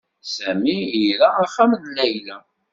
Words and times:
Sami 0.35 0.77
ira 1.05 1.29
axxam 1.43 1.71
n 1.81 1.83
Layla. 1.95 2.37